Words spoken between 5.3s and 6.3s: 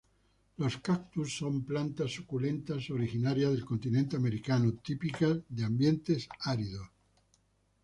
de ambientes